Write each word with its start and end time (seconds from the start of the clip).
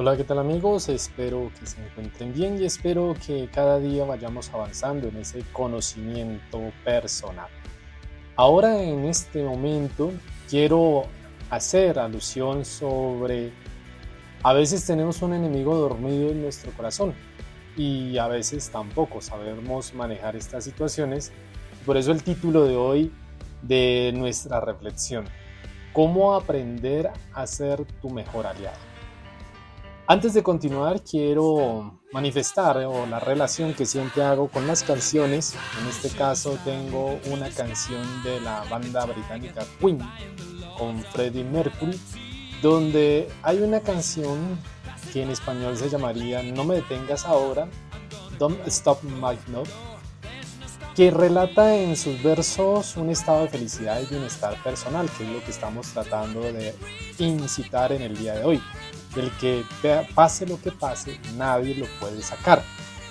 Hola, 0.00 0.16
¿qué 0.16 0.22
tal 0.22 0.38
amigos? 0.38 0.88
Espero 0.88 1.50
que 1.58 1.66
se 1.66 1.84
encuentren 1.84 2.32
bien 2.32 2.62
y 2.62 2.64
espero 2.64 3.16
que 3.26 3.48
cada 3.52 3.80
día 3.80 4.04
vayamos 4.04 4.48
avanzando 4.54 5.08
en 5.08 5.16
ese 5.16 5.40
conocimiento 5.52 6.70
personal. 6.84 7.48
Ahora 8.36 8.80
en 8.80 9.06
este 9.06 9.42
momento 9.42 10.12
quiero 10.48 11.02
hacer 11.50 11.98
alusión 11.98 12.64
sobre 12.64 13.50
a 14.44 14.52
veces 14.52 14.86
tenemos 14.86 15.20
un 15.20 15.34
enemigo 15.34 15.74
dormido 15.74 16.30
en 16.30 16.42
nuestro 16.42 16.70
corazón 16.70 17.12
y 17.76 18.18
a 18.18 18.28
veces 18.28 18.70
tampoco 18.70 19.20
sabemos 19.20 19.94
manejar 19.94 20.36
estas 20.36 20.62
situaciones. 20.62 21.32
Por 21.84 21.96
eso 21.96 22.12
el 22.12 22.22
título 22.22 22.66
de 22.66 22.76
hoy 22.76 23.12
de 23.62 24.12
nuestra 24.14 24.60
reflexión, 24.60 25.24
¿cómo 25.92 26.36
aprender 26.36 27.10
a 27.34 27.48
ser 27.48 27.84
tu 28.00 28.10
mejor 28.10 28.46
aliado? 28.46 28.97
Antes 30.10 30.32
de 30.32 30.42
continuar, 30.42 31.02
quiero 31.02 32.00
manifestar 32.14 32.78
o 32.78 33.04
la 33.04 33.20
relación 33.20 33.74
que 33.74 33.84
siempre 33.84 34.22
hago 34.22 34.48
con 34.48 34.66
las 34.66 34.82
canciones. 34.82 35.54
En 35.82 35.86
este 35.86 36.08
caso 36.08 36.56
tengo 36.64 37.20
una 37.30 37.50
canción 37.50 38.02
de 38.22 38.40
la 38.40 38.64
banda 38.70 39.04
británica 39.04 39.66
Queen 39.78 40.00
con 40.78 41.02
Freddie 41.12 41.44
Mercury, 41.44 42.00
donde 42.62 43.28
hay 43.42 43.60
una 43.60 43.80
canción 43.80 44.58
que 45.12 45.24
en 45.24 45.28
español 45.28 45.76
se 45.76 45.90
llamaría 45.90 46.42
No 46.42 46.64
me 46.64 46.76
detengas 46.76 47.26
ahora, 47.26 47.68
Don't 48.38 48.66
Stop 48.66 49.02
My 49.02 49.38
Love, 49.52 49.68
que 50.96 51.10
relata 51.10 51.76
en 51.76 51.98
sus 51.98 52.22
versos 52.22 52.96
un 52.96 53.10
estado 53.10 53.42
de 53.42 53.48
felicidad 53.50 54.00
y 54.00 54.06
bienestar 54.06 54.56
personal, 54.62 55.06
que 55.18 55.24
es 55.24 55.30
lo 55.30 55.44
que 55.44 55.50
estamos 55.50 55.86
tratando 55.88 56.40
de 56.40 56.74
incitar 57.18 57.92
en 57.92 58.00
el 58.00 58.16
día 58.16 58.32
de 58.32 58.44
hoy 58.44 58.62
del 59.14 59.30
que 59.38 59.64
pase 60.14 60.46
lo 60.46 60.60
que 60.60 60.72
pase, 60.72 61.20
nadie 61.36 61.74
lo 61.74 61.86
puede 62.00 62.22
sacar. 62.22 62.62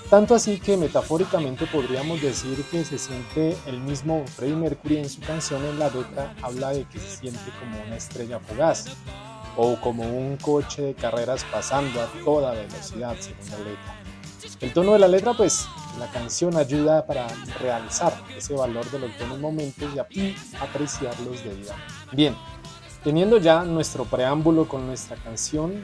Tanto 0.10 0.36
así 0.36 0.58
que 0.58 0.78
metafóricamente 0.78 1.66
podríamos 1.68 2.22
decir 2.22 2.64
que 2.72 2.86
se 2.86 2.98
siente 2.98 3.58
el 3.66 3.82
mismo 3.82 4.24
Freddie 4.26 4.56
Mercury 4.56 4.98
en 5.00 5.10
su 5.10 5.20
canción 5.20 5.62
en 5.66 5.80
la 5.80 5.90
letra 5.90 6.34
habla 6.42 6.70
de 6.70 6.86
que 6.86 6.98
se 6.98 7.18
siente 7.18 7.52
como 7.60 7.84
una 7.84 7.98
estrella 7.98 8.40
fugaz 8.40 8.86
o 9.58 9.76
como 9.82 10.04
un 10.04 10.38
coche 10.38 10.82
de 10.82 10.94
carreras 10.94 11.44
pasando 11.52 12.02
a 12.02 12.06
toda 12.24 12.54
velocidad 12.54 13.18
según 13.20 13.50
la 13.50 13.58
letra. 13.58 13.96
El 14.62 14.72
tono 14.72 14.94
de 14.94 15.00
la 15.00 15.10
letra 15.10 15.34
pues 15.34 15.68
la 16.00 16.08
canción 16.08 16.56
ayuda 16.56 17.06
para 17.06 17.28
realizar 17.60 18.14
ese 18.38 18.54
valor 18.54 18.90
de 18.92 19.00
los 19.00 19.18
buenos 19.18 19.40
momentos 19.40 19.90
y 19.94 20.00
apreciarlos 20.58 21.44
de 21.44 21.54
vida. 21.54 21.76
Bien, 22.14 22.36
Teniendo 23.08 23.38
ya 23.38 23.64
nuestro 23.64 24.04
preámbulo 24.04 24.68
con 24.68 24.86
nuestra 24.86 25.16
canción, 25.16 25.76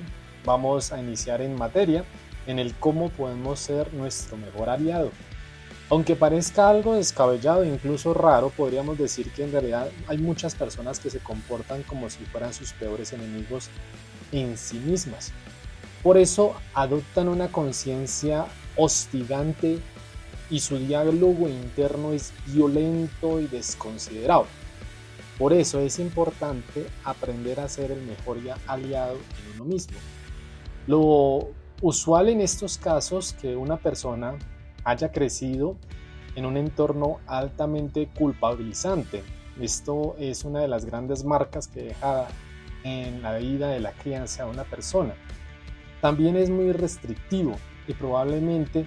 vamos 0.43 0.91
a 0.91 0.99
iniciar 0.99 1.41
en 1.41 1.55
materia 1.55 2.03
en 2.47 2.59
el 2.59 2.75
cómo 2.75 3.07
podemos 3.11 3.61
ser 3.61 3.93
nuestro 3.93 4.35
mejor 4.35 4.67
aliado. 4.67 5.09
Aunque 5.89 6.17
parezca 6.17 6.67
algo 6.67 6.95
descabellado 6.95 7.63
e 7.63 7.69
incluso 7.69 8.13
raro, 8.13 8.49
podríamos 8.49 8.97
decir 8.97 9.31
que 9.31 9.45
en 9.45 9.53
realidad 9.53 9.89
hay 10.09 10.17
muchas 10.17 10.53
personas 10.53 10.99
que 10.99 11.09
se 11.09 11.19
comportan 11.19 11.83
como 11.83 12.09
si 12.09 12.25
fueran 12.25 12.53
sus 12.53 12.73
peores 12.73 13.13
enemigos 13.13 13.69
en 14.33 14.57
sí 14.57 14.77
mismas. 14.79 15.31
Por 16.03 16.17
eso 16.17 16.55
adoptan 16.73 17.29
una 17.29 17.47
conciencia 17.47 18.47
hostigante 18.75 19.79
y 20.49 20.59
su 20.59 20.77
diálogo 20.77 21.47
interno 21.47 22.11
es 22.11 22.33
violento 22.47 23.39
y 23.39 23.47
desconsiderado. 23.47 24.45
Por 25.37 25.51
eso 25.53 25.79
es 25.79 25.99
importante 25.99 26.87
aprender 27.03 27.59
a 27.59 27.67
ser 27.67 27.91
el 27.91 28.01
mejor 28.01 28.37
aliado 28.67 29.15
en 29.15 29.61
uno 29.61 29.65
mismo. 29.65 29.97
Lo 30.85 31.49
usual 31.81 32.29
en 32.29 32.41
estos 32.41 32.77
casos 32.77 33.33
que 33.33 33.55
una 33.55 33.77
persona 33.77 34.37
haya 34.83 35.11
crecido 35.11 35.75
en 36.35 36.45
un 36.45 36.57
entorno 36.57 37.19
altamente 37.25 38.09
culpabilizante. 38.17 39.23
Esto 39.59 40.15
es 40.19 40.45
una 40.45 40.61
de 40.61 40.67
las 40.67 40.85
grandes 40.85 41.23
marcas 41.23 41.67
que 41.67 41.83
deja 41.83 42.27
en 42.83 43.21
la 43.21 43.37
vida 43.37 43.69
de 43.69 43.79
la 43.79 43.91
crianza 43.93 44.45
de 44.45 44.51
una 44.51 44.63
persona. 44.63 45.15
También 46.01 46.35
es 46.35 46.49
muy 46.49 46.71
restrictivo 46.73 47.55
y 47.87 47.93
probablemente 47.93 48.85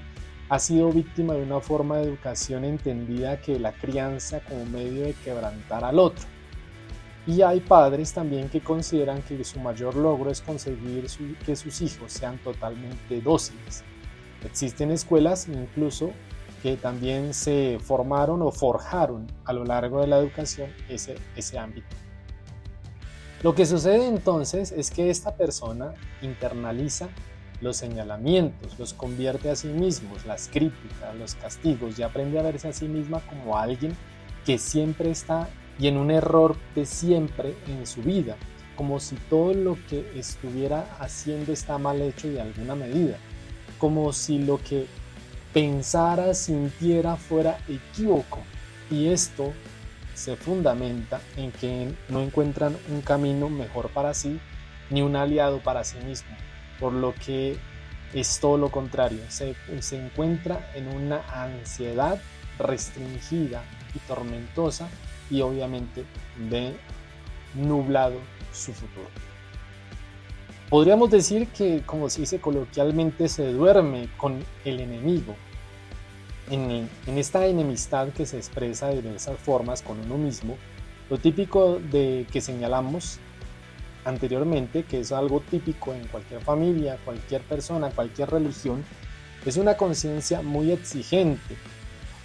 ha 0.48 0.58
sido 0.58 0.92
víctima 0.92 1.34
de 1.34 1.42
una 1.42 1.60
forma 1.60 1.96
de 1.96 2.04
educación 2.04 2.64
entendida 2.64 3.40
que 3.40 3.58
la 3.58 3.72
crianza 3.72 4.40
como 4.40 4.64
medio 4.66 5.02
de 5.02 5.14
quebrantar 5.14 5.82
al 5.84 5.98
otro. 5.98 6.24
Y 7.26 7.42
hay 7.42 7.60
padres 7.60 8.12
también 8.12 8.48
que 8.48 8.60
consideran 8.60 9.20
que 9.22 9.42
su 9.42 9.58
mayor 9.58 9.96
logro 9.96 10.30
es 10.30 10.40
conseguir 10.40 11.06
que 11.44 11.56
sus 11.56 11.80
hijos 11.80 12.12
sean 12.12 12.38
totalmente 12.38 13.20
dóciles. 13.20 13.82
Existen 14.44 14.92
escuelas 14.92 15.48
incluso 15.48 16.12
que 16.62 16.76
también 16.76 17.34
se 17.34 17.78
formaron 17.82 18.42
o 18.42 18.52
forjaron 18.52 19.26
a 19.44 19.52
lo 19.52 19.64
largo 19.64 20.00
de 20.00 20.06
la 20.06 20.18
educación 20.18 20.70
ese, 20.88 21.16
ese 21.34 21.58
ámbito. 21.58 21.88
Lo 23.42 23.54
que 23.54 23.66
sucede 23.66 24.06
entonces 24.06 24.72
es 24.72 24.90
que 24.90 25.10
esta 25.10 25.36
persona 25.36 25.94
internaliza 26.22 27.08
los 27.60 27.76
señalamientos, 27.76 28.78
los 28.78 28.94
convierte 28.94 29.50
a 29.50 29.56
sí 29.56 29.68
mismos, 29.68 30.26
las 30.26 30.48
críticas, 30.48 31.14
los 31.16 31.34
castigos 31.34 31.98
y 31.98 32.02
aprende 32.02 32.38
a 32.38 32.42
verse 32.42 32.68
a 32.68 32.72
sí 32.72 32.86
misma 32.86 33.20
como 33.20 33.58
alguien 33.58 33.96
que 34.44 34.58
siempre 34.58 35.10
está 35.10 35.48
y 35.78 35.88
en 35.88 35.96
un 35.96 36.10
error 36.10 36.56
de 36.74 36.86
siempre 36.86 37.54
en 37.66 37.86
su 37.86 38.02
vida, 38.02 38.36
como 38.76 39.00
si 39.00 39.16
todo 39.16 39.54
lo 39.54 39.78
que 39.88 40.12
estuviera 40.18 40.96
haciendo 41.00 41.52
está 41.52 41.78
mal 41.78 42.00
hecho 42.00 42.28
de 42.28 42.40
alguna 42.40 42.74
medida, 42.74 43.18
como 43.78 44.12
si 44.12 44.38
lo 44.38 44.58
que 44.58 44.86
pensara, 45.52 46.34
sintiera 46.34 47.16
fuera 47.16 47.58
equívoco. 47.68 48.40
Y 48.90 49.08
esto 49.08 49.52
se 50.14 50.36
fundamenta 50.36 51.20
en 51.36 51.52
que 51.52 51.92
no 52.08 52.20
encuentran 52.20 52.76
un 52.90 53.02
camino 53.02 53.48
mejor 53.48 53.88
para 53.90 54.14
sí 54.14 54.38
ni 54.90 55.02
un 55.02 55.16
aliado 55.16 55.60
para 55.60 55.84
sí 55.84 55.98
mismo, 56.06 56.30
por 56.78 56.92
lo 56.92 57.12
que 57.14 57.58
es 58.14 58.38
todo 58.38 58.56
lo 58.56 58.70
contrario, 58.70 59.20
se, 59.28 59.56
se 59.80 59.96
encuentra 59.96 60.70
en 60.74 60.88
una 60.88 61.22
ansiedad 61.32 62.20
restringida 62.58 63.64
y 63.94 63.98
tormentosa 64.00 64.88
y 65.30 65.40
obviamente 65.40 66.04
ve 66.50 66.74
nublado 67.54 68.16
su 68.52 68.72
futuro. 68.72 69.08
Podríamos 70.68 71.10
decir 71.10 71.46
que, 71.48 71.82
como 71.86 72.10
se 72.10 72.22
dice 72.22 72.40
coloquialmente, 72.40 73.28
se 73.28 73.52
duerme 73.52 74.08
con 74.16 74.44
el 74.64 74.80
enemigo. 74.80 75.36
En, 76.50 76.88
en, 77.06 77.18
esta 77.18 77.46
enemistad 77.46 78.08
que 78.08 78.26
se 78.26 78.36
expresa 78.36 78.88
de 78.88 79.02
diversas 79.02 79.38
formas 79.38 79.82
con 79.82 80.00
uno 80.00 80.16
mismo, 80.18 80.56
lo 81.08 81.18
típico 81.18 81.80
de 81.90 82.26
que 82.32 82.40
señalamos 82.40 83.18
anteriormente, 84.04 84.84
que 84.84 85.00
es 85.00 85.12
algo 85.12 85.40
típico 85.40 85.92
en 85.92 86.06
cualquier 86.08 86.40
familia, 86.40 86.98
cualquier 87.04 87.42
persona, 87.42 87.90
cualquier 87.90 88.30
religión, 88.30 88.84
es 89.44 89.56
una 89.56 89.76
conciencia 89.76 90.42
muy 90.42 90.72
exigente, 90.72 91.56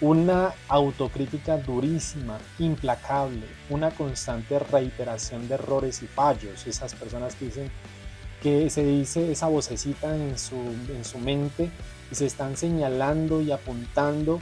una 0.01 0.53
autocrítica 0.67 1.57
durísima, 1.57 2.39
implacable, 2.57 3.45
una 3.69 3.91
constante 3.91 4.57
reiteración 4.57 5.47
de 5.47 5.53
errores 5.53 6.01
y 6.01 6.07
fallos. 6.07 6.65
Esas 6.65 6.95
personas 6.95 7.35
que 7.35 7.45
dicen 7.45 7.71
que 8.41 8.71
se 8.71 8.83
dice 8.83 9.31
esa 9.31 9.47
vocecita 9.47 10.15
en 10.15 10.37
su, 10.39 10.55
en 10.55 11.05
su 11.05 11.19
mente 11.19 11.69
y 12.11 12.15
se 12.15 12.25
están 12.25 12.57
señalando 12.57 13.41
y 13.41 13.51
apuntando 13.51 14.41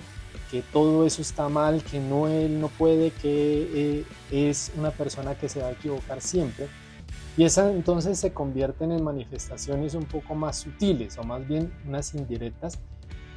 que 0.49 0.61
todo 0.61 1.05
eso 1.05 1.21
está 1.21 1.49
mal, 1.49 1.83
que 1.83 1.99
no 1.99 2.27
él 2.27 2.59
no 2.61 2.69
puede, 2.69 3.11
que 3.11 3.69
eh, 3.73 4.05
es 4.31 4.71
una 4.77 4.91
persona 4.91 5.35
que 5.35 5.49
se 5.49 5.61
va 5.61 5.67
a 5.67 5.71
equivocar 5.71 6.21
siempre. 6.21 6.67
Y 7.37 7.43
esas 7.43 7.71
entonces 7.73 8.17
se 8.17 8.33
convierten 8.33 8.91
en 8.91 9.03
manifestaciones 9.03 9.93
un 9.93 10.05
poco 10.05 10.35
más 10.35 10.57
sutiles 10.57 11.17
o 11.17 11.23
más 11.23 11.47
bien 11.47 11.71
unas 11.85 12.13
indirectas 12.15 12.79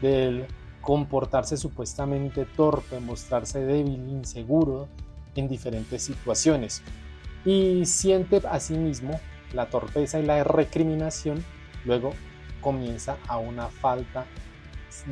del 0.00 0.46
comportarse 0.82 1.56
supuestamente 1.56 2.44
torpe, 2.44 3.00
mostrarse 3.00 3.60
débil, 3.60 4.08
inseguro 4.10 4.88
en 5.34 5.48
diferentes 5.48 6.02
situaciones. 6.02 6.82
Y 7.44 7.86
siente 7.86 8.42
a 8.48 8.60
sí 8.60 8.74
mismo 8.74 9.18
la 9.54 9.66
torpeza 9.66 10.20
y 10.20 10.26
la 10.26 10.44
recriminación, 10.44 11.42
luego 11.84 12.12
comienza 12.60 13.16
a 13.26 13.38
una 13.38 13.68
falta 13.68 14.26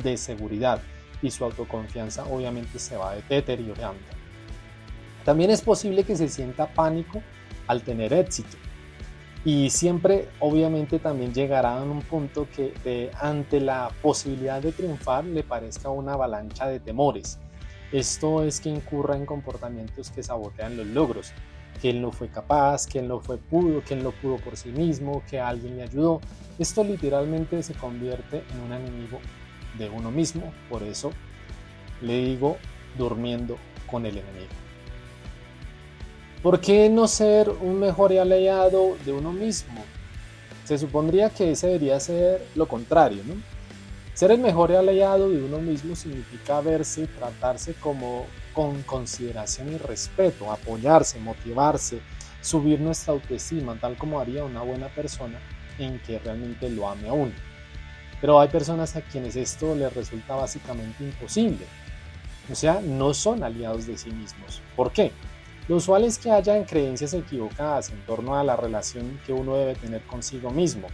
de 0.03 0.17
seguridad 0.17 0.81
y 1.21 1.31
su 1.31 1.43
autoconfianza 1.43 2.25
obviamente 2.25 2.77
se 2.77 2.97
va 2.97 3.15
deteriorando. 3.29 4.03
También 5.25 5.51
es 5.51 5.61
posible 5.61 6.03
que 6.03 6.15
se 6.15 6.29
sienta 6.29 6.73
pánico 6.73 7.21
al 7.67 7.81
tener 7.83 8.13
éxito 8.13 8.57
y 9.43 9.71
siempre 9.71 10.27
obviamente 10.39 10.99
también 10.99 11.33
llegará 11.33 11.79
a 11.79 11.83
un 11.83 12.01
punto 12.01 12.47
que 12.55 13.11
ante 13.19 13.59
la 13.59 13.89
posibilidad 14.01 14.61
de 14.61 14.71
triunfar 14.71 15.25
le 15.25 15.43
parezca 15.43 15.89
una 15.89 16.13
avalancha 16.13 16.67
de 16.67 16.79
temores. 16.79 17.39
Esto 17.91 18.43
es 18.43 18.61
que 18.61 18.69
incurra 18.69 19.17
en 19.17 19.25
comportamientos 19.25 20.11
que 20.11 20.23
sabotean 20.23 20.77
los 20.77 20.87
logros, 20.87 21.33
que 21.81 21.89
él 21.89 22.01
no 22.01 22.11
fue 22.11 22.29
capaz, 22.29 22.85
que 22.85 22.99
él 22.99 23.07
no 23.07 23.19
fue 23.19 23.37
pudo, 23.37 23.83
que 23.83 23.95
él 23.95 24.03
no 24.03 24.11
pudo 24.11 24.37
por 24.37 24.55
sí 24.55 24.69
mismo, 24.69 25.23
que 25.29 25.39
alguien 25.39 25.77
le 25.77 25.83
ayudó. 25.83 26.21
Esto 26.59 26.83
literalmente 26.83 27.63
se 27.63 27.73
convierte 27.73 28.43
en 28.53 28.61
un 28.61 28.73
enemigo 28.73 29.19
de 29.77 29.89
uno 29.89 30.11
mismo, 30.11 30.53
por 30.69 30.83
eso 30.83 31.11
le 32.01 32.17
digo 32.25 32.57
durmiendo 32.97 33.57
con 33.87 34.05
el 34.05 34.17
enemigo. 34.17 34.60
¿Por 36.41 36.59
qué 36.59 36.89
no 36.89 37.07
ser 37.07 37.49
un 37.49 37.79
mejor 37.79 38.11
aliado 38.17 38.97
de 39.05 39.11
uno 39.13 39.31
mismo? 39.31 39.83
Se 40.63 40.75
supondría 40.79 41.29
que 41.29 41.51
ese 41.51 41.67
debería 41.67 41.99
ser 41.99 42.47
lo 42.55 42.67
contrario, 42.67 43.21
¿no? 43.27 43.35
Ser 44.15 44.31
el 44.31 44.39
mejor 44.39 44.71
aliado 44.71 45.29
de 45.29 45.43
uno 45.43 45.59
mismo 45.59 45.95
significa 45.95 46.59
verse 46.61 47.05
tratarse 47.05 47.75
como 47.75 48.25
con 48.53 48.81
consideración 48.83 49.71
y 49.71 49.77
respeto, 49.77 50.51
apoyarse, 50.51 51.19
motivarse, 51.19 51.99
subir 52.41 52.79
nuestra 52.79 53.13
autoestima, 53.13 53.77
tal 53.79 53.95
como 53.95 54.19
haría 54.19 54.43
una 54.43 54.63
buena 54.63 54.87
persona 54.87 55.39
en 55.77 55.99
que 55.99 56.17
realmente 56.17 56.71
lo 56.71 56.89
ame 56.89 57.07
a 57.07 57.13
uno. 57.13 57.33
Pero 58.19 58.39
hay 58.39 58.49
personas 58.49 58.95
a 58.95 59.01
quienes 59.01 59.35
esto 59.35 59.75
les 59.75 59.93
resulta 59.93 60.35
básicamente 60.35 61.03
imposible. 61.03 61.67
O 62.51 62.55
sea, 62.55 62.81
no 62.81 63.13
son 63.13 63.43
aliados 63.43 63.85
de 63.85 63.95
sí 63.95 64.09
mismos. 64.09 64.61
¿Por 64.75 64.91
qué? 64.91 65.11
Lo 65.71 65.77
usual 65.77 66.03
es 66.03 66.17
que 66.17 66.29
hayan 66.29 66.65
creencias 66.65 67.13
equivocadas 67.13 67.91
en 67.91 68.05
torno 68.05 68.37
a 68.37 68.43
la 68.43 68.57
relación 68.57 69.21
que 69.25 69.31
uno 69.31 69.55
debe 69.55 69.73
tener 69.75 70.01
consigo 70.01 70.51
mismo. 70.51 70.89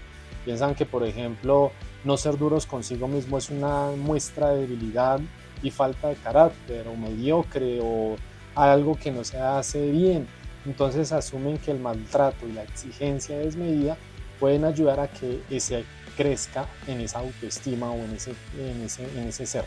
Piensan 0.45 0.75
que, 0.75 0.85
por 0.85 1.03
ejemplo, 1.03 1.71
no 2.03 2.15
ser 2.15 2.37
duros 2.37 2.67
consigo 2.67 3.07
mismo 3.07 3.39
es 3.39 3.49
una 3.49 3.89
muestra 3.97 4.51
de 4.51 4.67
debilidad 4.67 5.19
y 5.63 5.71
falta 5.71 6.09
de 6.09 6.15
carácter 6.17 6.87
o 6.87 6.95
mediocre 6.95 7.79
o 7.81 8.17
algo 8.53 8.95
que 8.95 9.09
no 9.09 9.23
se 9.23 9.39
hace 9.39 9.89
bien. 9.89 10.27
Entonces 10.63 11.11
asumen 11.11 11.57
que 11.57 11.71
el 11.71 11.79
maltrato 11.79 12.47
y 12.47 12.51
la 12.51 12.61
exigencia 12.61 13.39
desmedida 13.39 13.97
pueden 14.39 14.63
ayudar 14.63 14.99
a 14.99 15.07
que 15.07 15.41
ese 15.49 15.85
crezca 16.15 16.67
en 16.85 17.01
esa 17.01 17.17
autoestima 17.17 17.89
o 17.89 17.95
en 17.95 18.13
ese, 18.13 18.35
en 18.59 18.83
ese, 18.83 19.05
en 19.19 19.27
ese 19.27 19.47
ser. 19.47 19.65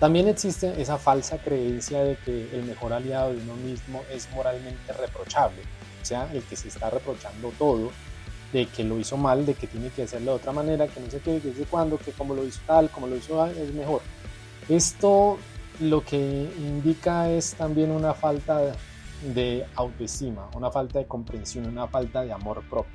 También 0.00 0.28
existe 0.28 0.80
esa 0.80 0.98
falsa 0.98 1.38
creencia 1.38 2.02
de 2.02 2.16
que 2.16 2.50
el 2.54 2.64
mejor 2.64 2.92
aliado 2.92 3.32
de 3.32 3.38
uno 3.38 3.54
mismo 3.56 4.02
es 4.10 4.28
moralmente 4.32 4.92
reprochable, 4.92 5.62
o 6.02 6.04
sea, 6.04 6.28
el 6.32 6.42
que 6.42 6.56
se 6.56 6.68
está 6.68 6.90
reprochando 6.90 7.52
todo, 7.58 7.90
de 8.52 8.66
que 8.66 8.84
lo 8.84 8.98
hizo 8.98 9.16
mal, 9.16 9.46
de 9.46 9.54
que 9.54 9.66
tiene 9.66 9.90
que 9.90 10.02
hacerlo 10.02 10.32
de 10.32 10.36
otra 10.36 10.52
manera, 10.52 10.86
que 10.88 11.00
no 11.00 11.10
sé 11.10 11.20
qué, 11.20 11.40
desde 11.40 11.64
cuándo, 11.64 11.98
que 11.98 12.12
como 12.12 12.34
lo 12.34 12.44
hizo 12.44 12.60
tal, 12.66 12.90
como 12.90 13.06
lo 13.06 13.16
hizo 13.16 13.44
es 13.46 13.72
mejor. 13.72 14.02
Esto 14.68 15.38
lo 15.80 16.04
que 16.04 16.50
indica 16.58 17.30
es 17.30 17.54
también 17.54 17.90
una 17.90 18.14
falta 18.14 18.72
de 19.34 19.66
autoestima, 19.74 20.48
una 20.54 20.70
falta 20.70 20.98
de 20.98 21.06
comprensión, 21.06 21.66
una 21.66 21.88
falta 21.88 22.22
de 22.22 22.32
amor 22.32 22.62
propio. 22.68 22.92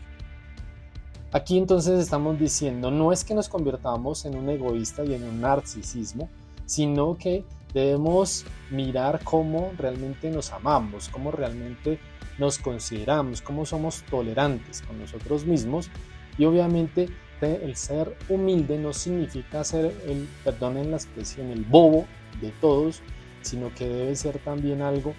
Aquí 1.32 1.58
entonces 1.58 2.00
estamos 2.00 2.40
diciendo, 2.40 2.90
no 2.90 3.12
es 3.12 3.24
que 3.24 3.36
nos 3.36 3.50
convirtamos 3.50 4.26
en 4.26 4.36
un 4.36 4.50
egoísta 4.50 5.04
y 5.04 5.14
en 5.14 5.24
un 5.24 5.42
narcisismo, 5.42 6.30
sino 6.70 7.18
que 7.18 7.44
debemos 7.74 8.46
mirar 8.70 9.22
cómo 9.24 9.74
realmente 9.76 10.30
nos 10.30 10.52
amamos, 10.52 11.10
cómo 11.10 11.32
realmente 11.32 12.00
nos 12.38 12.60
consideramos, 12.60 13.42
cómo 13.42 13.66
somos 13.66 14.04
tolerantes 14.04 14.84
con 14.84 15.00
nosotros 15.00 15.46
mismos 15.46 15.90
y 16.38 16.46
obviamente 16.46 17.10
el 17.42 17.76
ser 17.76 18.16
humilde 18.30 18.78
no 18.78 18.94
significa 18.94 19.64
ser 19.64 19.86
el, 20.06 20.28
perdonen 20.44 20.92
la 20.92 20.98
expresión, 20.98 21.50
el 21.50 21.64
bobo 21.64 22.06
de 22.40 22.52
todos, 22.62 23.02
sino 23.42 23.74
que 23.74 23.88
debe 23.88 24.16
ser 24.16 24.38
también 24.38 24.84
algo 24.84 25.16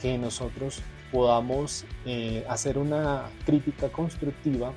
que 0.00 0.16
nosotros 0.18 0.82
podamos 1.10 1.84
eh, 2.06 2.44
hacer 2.48 2.78
una 2.78 3.24
crítica 3.44 3.90
constructiva, 3.90 4.72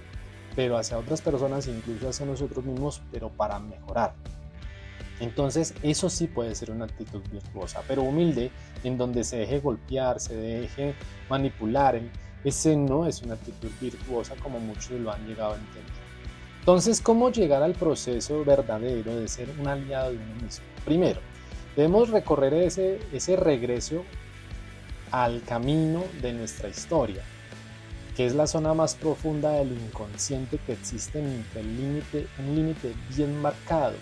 pero 0.55 0.75
hacia 0.75 0.97
otras 0.97 1.21
personas, 1.21 1.67
incluso 1.67 2.09
hacia 2.09 2.25
nosotros 2.25 2.65
mismos, 2.65 3.03
pero 3.11 3.29
para 3.29 3.59
mejorar. 3.59 4.15
Entonces, 5.19 5.73
eso 5.81 6.09
sí 6.09 6.27
puede 6.27 6.55
ser 6.55 6.71
una 6.71 6.85
actitud 6.85 7.21
virtuosa, 7.31 7.81
pero 7.87 8.03
humilde, 8.03 8.51
en 8.83 8.97
donde 8.97 9.23
se 9.23 9.37
deje 9.37 9.59
golpear, 9.59 10.19
se 10.19 10.35
deje 10.35 10.93
manipular, 11.29 12.01
ese 12.43 12.75
no 12.75 13.07
es 13.07 13.21
una 13.21 13.35
actitud 13.35 13.71
virtuosa 13.79 14.35
como 14.35 14.59
muchos 14.59 14.91
lo 14.99 15.11
han 15.11 15.25
llegado 15.25 15.53
a 15.53 15.57
entender. 15.57 16.05
Entonces, 16.59 17.01
¿cómo 17.01 17.31
llegar 17.31 17.63
al 17.63 17.73
proceso 17.73 18.43
verdadero 18.43 19.15
de 19.15 19.27
ser 19.27 19.49
un 19.59 19.67
aliado 19.67 20.11
de 20.11 20.17
uno 20.17 20.35
mismo? 20.41 20.65
Primero, 20.83 21.21
debemos 21.75 22.09
recorrer 22.09 22.53
ese, 22.53 22.99
ese 23.13 23.35
regreso 23.35 24.03
al 25.11 25.43
camino 25.43 26.03
de 26.21 26.33
nuestra 26.33 26.67
historia, 26.67 27.23
que 28.17 28.25
es 28.25 28.33
la 28.35 28.47
zona 28.47 28.73
más 28.73 28.95
profunda 28.95 29.51
del 29.51 29.73
inconsciente 29.73 30.57
que 30.65 30.73
existe 30.73 31.19
entre 31.19 31.61
el 31.61 31.77
límite, 31.77 32.27
un 32.39 32.55
límite 32.55 32.93
bien 33.15 33.41
marcado, 33.41 33.95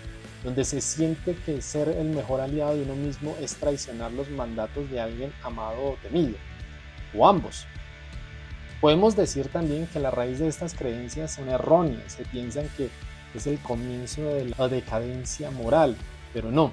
donde 0.44 0.64
se 0.64 0.82
siente 0.82 1.34
que 1.46 1.62
ser 1.62 1.88
el 1.88 2.10
mejor 2.10 2.42
aliado 2.42 2.76
de 2.76 2.82
uno 2.82 2.94
mismo 2.94 3.34
es 3.40 3.56
traicionar 3.56 4.12
los 4.12 4.28
mandatos 4.28 4.90
de 4.90 5.00
alguien 5.00 5.32
amado 5.42 5.82
o 5.82 5.96
temido, 6.02 6.36
o 7.16 7.26
ambos. 7.26 7.66
Podemos 8.80 9.16
decir 9.16 9.48
también 9.48 9.86
que 9.86 9.98
la 9.98 10.10
raíz 10.10 10.38
de 10.38 10.48
estas 10.48 10.74
creencias 10.74 11.32
son 11.32 11.48
erróneas, 11.48 12.12
se 12.12 12.26
piensan 12.26 12.68
que 12.76 12.90
es 13.34 13.46
el 13.46 13.58
comienzo 13.60 14.22
de 14.22 14.54
la 14.56 14.68
decadencia 14.68 15.50
moral, 15.50 15.96
pero 16.34 16.50
no. 16.50 16.70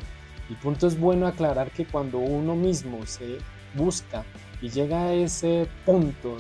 El 0.50 0.58
punto 0.58 0.86
es 0.86 1.00
bueno 1.00 1.26
aclarar 1.26 1.72
que 1.72 1.86
cuando 1.86 2.18
uno 2.18 2.58
mismo 2.58 3.06
se 3.06 3.38
busca 3.74 4.26
y 4.62 4.68
llega 4.68 5.04
a 5.04 5.14
ese 5.14 5.70
punto 5.86 6.38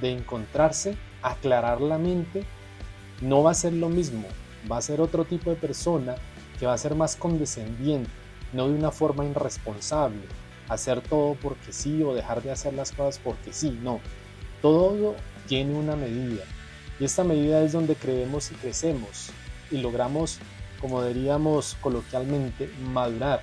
de 0.00 0.10
encontrarse, 0.10 0.96
aclarar 1.22 1.80
la 1.80 1.98
mente, 1.98 2.42
no 3.20 3.44
va 3.44 3.52
a 3.52 3.54
ser 3.54 3.72
lo 3.72 3.88
mismo, 3.88 4.26
va 4.70 4.78
a 4.78 4.82
ser 4.82 5.00
otro 5.00 5.24
tipo 5.24 5.50
de 5.50 5.56
persona 5.56 6.16
que 6.58 6.66
va 6.66 6.74
a 6.74 6.78
ser 6.78 6.94
más 6.94 7.16
condescendiente, 7.16 8.10
no 8.52 8.68
de 8.68 8.74
una 8.74 8.90
forma 8.90 9.24
irresponsable, 9.24 10.22
hacer 10.68 11.00
todo 11.00 11.34
porque 11.34 11.72
sí 11.72 12.02
o 12.02 12.14
dejar 12.14 12.42
de 12.42 12.52
hacer 12.52 12.74
las 12.74 12.92
cosas 12.92 13.20
porque 13.22 13.52
sí, 13.52 13.78
no, 13.82 14.00
todo 14.62 15.14
tiene 15.46 15.74
una 15.74 15.96
medida 15.96 16.44
y 17.00 17.04
esta 17.04 17.24
medida 17.24 17.62
es 17.62 17.72
donde 17.72 17.96
creemos 17.96 18.50
y 18.50 18.54
crecemos 18.54 19.30
y 19.70 19.78
logramos, 19.78 20.38
como 20.80 21.04
diríamos 21.04 21.76
coloquialmente, 21.80 22.70
madurar, 22.92 23.40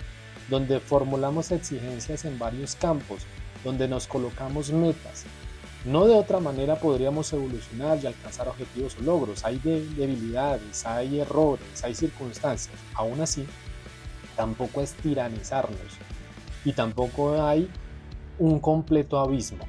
donde 0.50 0.80
formulamos 0.80 1.52
exigencias 1.52 2.26
en 2.26 2.40
varios 2.40 2.76
campos, 2.76 3.24
donde 3.64 3.88
nos 3.88 4.08
colocamos 4.08 4.72
metas. 4.72 5.26
No 5.84 6.06
de 6.06 6.14
otra 6.14 6.40
manera 6.40 6.76
podríamos 6.76 7.34
evolucionar 7.34 7.98
y 8.02 8.06
alcanzar 8.06 8.48
objetivos 8.48 8.96
o 9.00 9.02
logros. 9.02 9.44
Hay 9.44 9.58
debilidades, 9.58 10.86
hay 10.86 11.20
errores, 11.20 11.84
hay 11.84 11.96
circunstancias. 11.96 12.76
Aún 12.94 13.20
así, 13.20 13.48
tampoco 14.36 14.82
es 14.82 14.94
tiranizarnos 14.94 15.80
y 16.64 16.74
tampoco 16.74 17.42
hay 17.42 17.68
un 18.38 18.60
completo 18.60 19.20
abismo. 19.20 19.66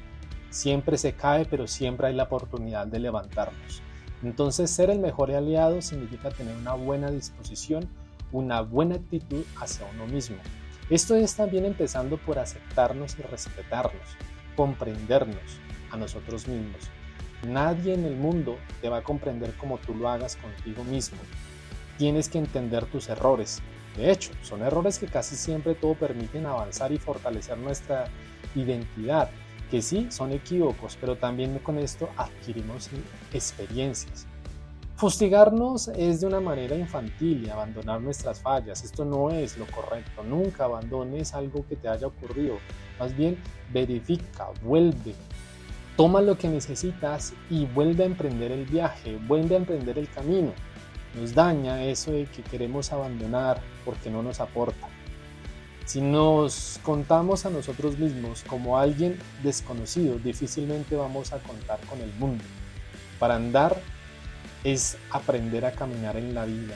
Siempre 0.51 0.99
se 0.99 1.13
cae, 1.13 1.45
pero 1.45 1.65
siempre 1.65 2.05
hay 2.05 2.13
la 2.13 2.23
oportunidad 2.23 2.85
de 2.85 2.99
levantarnos. 2.99 3.81
Entonces, 4.21 4.69
ser 4.69 4.91
el 4.91 4.99
mejor 4.99 5.31
aliado 5.31 5.81
significa 5.81 6.29
tener 6.29 6.55
una 6.55 6.75
buena 6.75 7.09
disposición, 7.09 7.89
una 8.31 8.61
buena 8.61 8.95
actitud 8.95 9.43
hacia 9.59 9.87
uno 9.95 10.05
mismo. 10.05 10.37
Esto 10.91 11.15
es 11.15 11.33
también 11.35 11.65
empezando 11.65 12.17
por 12.17 12.37
aceptarnos 12.37 13.17
y 13.17 13.23
respetarnos, 13.23 14.05
comprendernos 14.55 15.59
a 15.93 15.97
nosotros 15.97 16.47
mismos. 16.47 16.89
Nadie 17.47 17.93
en 17.93 18.05
el 18.05 18.15
mundo 18.15 18.57
te 18.81 18.89
va 18.89 18.97
a 18.97 19.03
comprender 19.03 19.53
como 19.53 19.77
tú 19.77 19.93
lo 19.93 20.09
hagas 20.09 20.35
contigo 20.37 20.83
mismo. 20.83 21.19
Tienes 21.97 22.27
que 22.27 22.39
entender 22.39 22.85
tus 22.85 23.09
errores. 23.09 23.61
De 23.95 24.11
hecho, 24.11 24.31
son 24.41 24.63
errores 24.63 24.97
que 24.97 25.07
casi 25.07 25.35
siempre 25.35 25.75
todo 25.75 25.93
permiten 25.93 26.45
avanzar 26.45 26.91
y 26.91 26.97
fortalecer 26.97 27.57
nuestra 27.57 28.05
identidad 28.55 29.29
que 29.69 29.81
sí 29.81 30.07
son 30.09 30.31
equívocos, 30.31 30.97
pero 30.99 31.15
también 31.15 31.59
con 31.59 31.77
esto 31.77 32.09
adquirimos 32.17 32.89
experiencias. 33.33 34.27
Fustigarnos 34.95 35.89
es 35.89 36.21
de 36.21 36.27
una 36.27 36.39
manera 36.39 36.75
infantil 36.75 37.43
y 37.45 37.49
abandonar 37.49 37.99
nuestras 37.99 38.39
fallas. 38.39 38.83
Esto 38.83 39.03
no 39.03 39.31
es 39.31 39.57
lo 39.57 39.65
correcto. 39.65 40.23
Nunca 40.23 40.65
abandones 40.65 41.33
algo 41.33 41.65
que 41.67 41.75
te 41.75 41.89
haya 41.89 42.07
ocurrido. 42.07 42.57
Más 42.99 43.17
bien, 43.17 43.37
verifica, 43.71 44.49
vuelve, 44.63 45.15
toma 45.95 46.21
lo 46.21 46.37
que 46.37 46.47
necesitas 46.47 47.33
y 47.49 47.65
vuelve 47.65 48.03
a 48.03 48.07
emprender 48.07 48.51
el 48.51 48.65
viaje, 48.65 49.17
vuelve 49.27 49.55
a 49.55 49.59
emprender 49.59 49.97
el 49.97 50.09
camino. 50.09 50.53
Nos 51.19 51.35
daña 51.35 51.83
eso 51.83 52.11
de 52.11 52.25
que 52.25 52.41
queremos 52.41 52.91
abandonar 52.91 53.61
porque 53.85 54.09
no 54.09 54.23
nos 54.23 54.39
aporta. 54.39 54.87
Si 55.85 56.01
nos 56.01 56.79
contamos 56.81 57.45
a 57.45 57.49
nosotros 57.49 57.97
mismos 57.99 58.43
como 58.47 58.79
alguien 58.79 59.19
desconocido, 59.43 60.17
difícilmente 60.17 60.95
vamos 60.95 61.33
a 61.33 61.39
contar 61.39 61.79
con 61.81 61.99
el 62.01 62.11
mundo. 62.13 62.43
Para 63.19 63.35
andar 63.35 63.79
es 64.63 64.97
aprender 65.11 65.65
a 65.65 65.73
caminar 65.73 66.15
en 66.15 66.33
la 66.33 66.45
vida, 66.45 66.75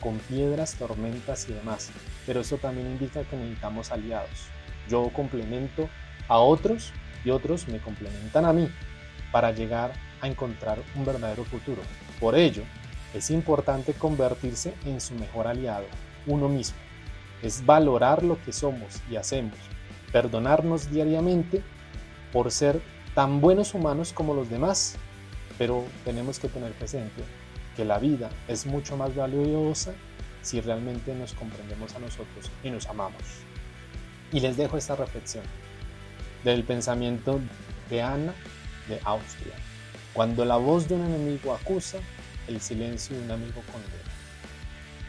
con 0.00 0.18
piedras, 0.18 0.74
tormentas 0.74 1.48
y 1.48 1.54
demás. 1.54 1.90
Pero 2.26 2.40
eso 2.40 2.58
también 2.58 2.88
indica 2.88 3.22
que 3.22 3.36
necesitamos 3.36 3.92
aliados. 3.92 4.48
Yo 4.88 5.08
complemento 5.14 5.88
a 6.26 6.38
otros 6.38 6.92
y 7.24 7.30
otros 7.30 7.68
me 7.68 7.78
complementan 7.78 8.44
a 8.44 8.52
mí 8.52 8.68
para 9.32 9.52
llegar 9.52 9.92
a 10.20 10.26
encontrar 10.26 10.78
un 10.94 11.04
verdadero 11.04 11.44
futuro. 11.44 11.82
Por 12.20 12.34
ello, 12.34 12.62
es 13.14 13.30
importante 13.30 13.94
convertirse 13.94 14.74
en 14.84 15.00
su 15.00 15.14
mejor 15.14 15.46
aliado, 15.46 15.86
uno 16.26 16.48
mismo. 16.48 16.76
Es 17.42 17.64
valorar 17.64 18.22
lo 18.22 18.42
que 18.42 18.52
somos 18.52 19.00
y 19.10 19.16
hacemos, 19.16 19.56
perdonarnos 20.12 20.90
diariamente 20.90 21.62
por 22.32 22.50
ser 22.50 22.80
tan 23.14 23.40
buenos 23.40 23.74
humanos 23.74 24.12
como 24.12 24.34
los 24.34 24.50
demás, 24.50 24.96
pero 25.56 25.84
tenemos 26.04 26.38
que 26.38 26.48
tener 26.48 26.72
presente 26.72 27.22
que 27.76 27.84
la 27.84 27.98
vida 27.98 28.28
es 28.48 28.66
mucho 28.66 28.96
más 28.96 29.14
valiosa 29.14 29.92
si 30.42 30.60
realmente 30.60 31.14
nos 31.14 31.32
comprendemos 31.34 31.94
a 31.94 31.98
nosotros 31.98 32.50
y 32.62 32.70
nos 32.70 32.86
amamos. 32.86 33.22
Y 34.32 34.40
les 34.40 34.56
dejo 34.56 34.76
esta 34.76 34.96
reflexión 34.96 35.44
del 36.44 36.64
pensamiento 36.64 37.40
de 37.90 38.02
Ana 38.02 38.34
de 38.88 39.00
Austria. 39.04 39.54
Cuando 40.12 40.44
la 40.44 40.56
voz 40.56 40.88
de 40.88 40.94
un 40.94 41.04
enemigo 41.06 41.54
acusa, 41.54 41.98
el 42.48 42.60
silencio 42.60 43.16
de 43.16 43.24
un 43.24 43.30
amigo 43.30 43.62
condena. 43.70 43.94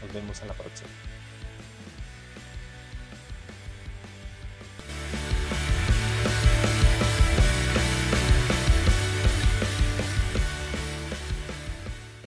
Nos 0.01 0.13
vemos 0.13 0.41
en 0.41 0.47
la 0.49 0.53
próxima. 0.53 0.89